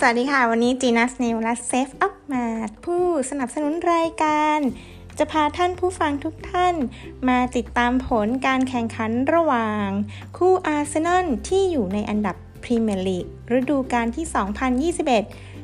[0.00, 2.46] สวัสดีค่ะ วันนี้ JENUZ News และเซฟอัพมา
[2.84, 4.58] ผู้สนับสนุนรายการ
[5.18, 6.74] จะพาท่านผู้ฟังทุกท่าน
[7.28, 9.86] มาติดตามผลการแข่งขันระหว่าง
[10.36, 13.26] คู่อาร์เซนอลที่อยู่ในอันดับพรีเมียร์ลีก
[13.58, 15.57] ฤดูกาลที่ 2021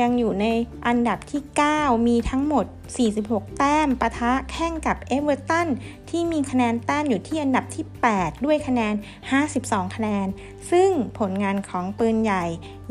[0.00, 0.46] ยังอยู่ใน
[0.86, 1.42] อันดับที่
[1.72, 2.66] 9 มีทั้งหมด
[3.12, 5.68] 46 แต้มปะทะแข่งกับเอเวอร์ตัน
[6.10, 8.94] ที่มีคะแนนแต้มอยู่ที่อันดับที่ 8 ด้วยคะแนน
[9.44, 10.26] 52 คะแนน
[10.70, 12.44] ซึ่งผลงานของปืนใหญ่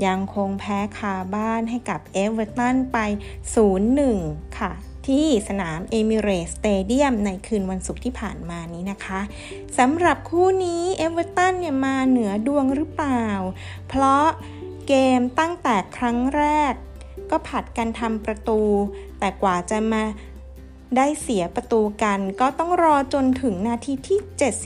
[0.06, 2.98] ยังคงแพ้คาบ้านให้กับเอเวอร์ตันไป
[3.78, 4.72] 0-1 ค่ะ
[5.08, 9.20] ที่สนามเอมิเรตส์สเตเดียมในคืนวันศุกร์ที่ผ่านมานี้นะคะ
[9.78, 13.26] สำหรับคู่นี้เอเวอร์ตันเนี่ยมาเหนือดวงหรือเปล่า
[13.88, 14.26] เพราะ
[14.88, 16.74] เกมตั้งแต่ครั้งแรก
[17.32, 18.62] ก็ผลัดกันทำประตู
[19.20, 20.04] แต่กว่าจะมา
[20.98, 24.20] ได้เสียประตูกัน ก็ต้องรอจนถึงนาทีที่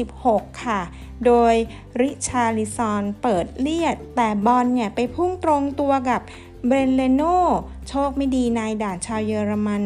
[0.08, 0.82] 76 ค่ะ
[1.26, 1.54] โดย
[2.00, 6.22] ริชาลิซอนเปิดเรียด แต่บอลเนี่ยไปพุ่งตรงตัวกับ
[6.66, 7.24] เบรนเลโน
[7.90, 9.84] โชคไม่ดีนายด่านชาวเยอรมัน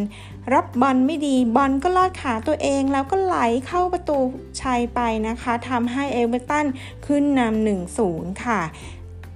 [0.53, 3.37] รับบอลไม่ดีบอลก็ลอดขาตัวเองแล้วก็ไหล
[3.67, 4.17] เข้าประตู
[4.61, 6.65] ชัยไปนะคะทำให้เอเวอร์ตัน
[7.05, 7.67] ขึ้นนำ
[7.99, 8.61] 1-0 ค่ะ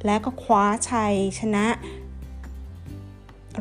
[0.06, 1.67] และก็คว้าชัยชนะ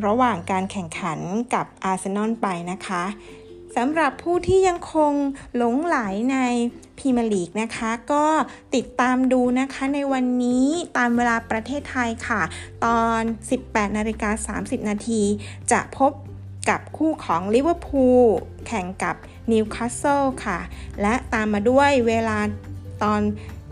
[0.06, 1.18] ระหว่างการแข่งขัน
[1.54, 3.04] กับอาร์เซนอลไปนะคะ
[3.76, 5.12] สำหรับผู้ที่ยังคง
[5.56, 5.98] หลงใหล
[6.32, 6.38] ใน
[6.98, 8.24] พรีเมียร์ลีกนะคะ ก็
[8.74, 12.42] ติดตามดูนะคะในวันนี้ตามเวลาประเทศไทยค่ะ
[12.84, 13.20] ตอน
[13.58, 15.22] 18นาฬิกา30 นาที
[15.72, 16.12] จะพบ
[16.68, 18.24] กับคู่ของลิเวอร์พูล
[18.66, 19.16] แข่งกับ
[19.52, 20.58] นิวคาสเซิลค่ะ
[21.02, 22.38] และตามมาด้วยเวลา
[23.02, 23.20] ตอน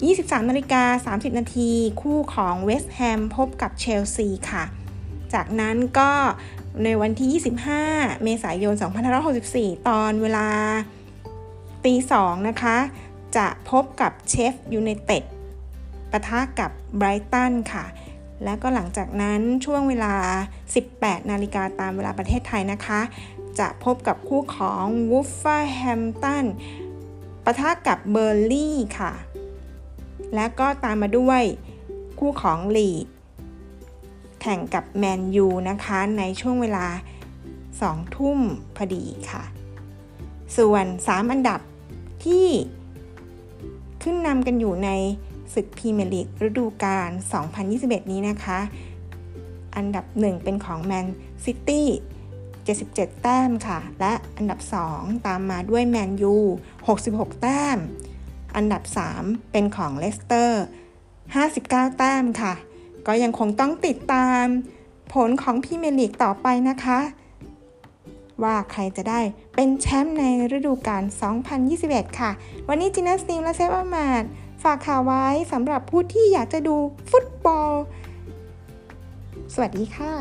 [0.02, 4.64] 23นาฬิกา30 นาที คู่ของเวสต์แฮมพบกับเชลซีค่ะ
[5.34, 6.10] จากนั้นก็
[6.84, 7.42] ในวันที่
[7.80, 8.74] 25 เมษายน
[9.30, 10.48] 2564 ตอนเวลา
[11.84, 12.76] ตีสองนะคะ
[13.36, 15.22] จะพบกับเชฟยูไนเต็ด
[16.10, 17.84] ปะทะกับไบรตันค่ะ
[18.44, 20.14] แล้วก็หลังจากนั้นช่วงเวลา
[20.70, 23.00] 18 นาฬิกาตามเวลาประเทศไทยนะคะ
[23.58, 26.44] จะพบกับคู่ของวูล์ฟแฮมป์ตัน
[27.44, 29.12] ปะทะกับเบิร์นลีย์ค่ะ
[30.34, 31.42] แล้วก็ตามมาด้วย
[32.18, 33.06] คู่ของลีดส์
[34.40, 36.86] แข่งกับแมนยูนะคะในช่วงเวลา
[37.50, 38.38] 2 ทุ่ม
[38.76, 39.42] พอดีค่ะ
[40.56, 41.60] ส่วน 3 อันดับ
[42.24, 42.48] ที่
[44.02, 44.90] ขึ้นนำกันอยู่ใน
[45.54, 47.10] ศึกพรีเมียร์ลีกฤดูกาล
[47.60, 48.58] 2021 นี้นะคะ
[49.76, 51.06] อันดับ 1 เป็นของแมน
[51.44, 51.88] ซิตี้
[52.54, 54.60] 77 แต้มค่ะ และอันดับ
[54.92, 56.36] 2 ตามมาด้วยแมนยู
[56.88, 57.78] 66 แต้ม
[58.56, 58.82] อันดับ
[59.16, 60.62] 3 เป็นของเลสเตอร์
[61.24, 62.54] 59 แต้มค่ะ
[63.06, 64.44] ก็ยังคงต้องติดตาม
[65.12, 67.00] ผลของพรีเมียร์ลีกต่อไปนะคะ
[68.42, 69.20] ว่าใครจะได้
[69.54, 70.24] เป็นแชมป์ใน
[70.56, 71.02] ฤดูกาล
[71.60, 72.30] 2021 ค่ะ
[72.68, 74.22] วันนี้ JENUZ team และเซฟอามาด
[74.62, 76.76] ฝากข่าวไว้สำหรับผู้ที่อยากจะดู
[77.10, 77.72] ฟุตบอล
[79.54, 80.14] สวัสดีค่ะ